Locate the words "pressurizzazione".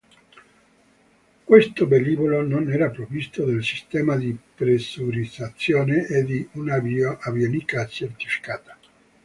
4.55-6.07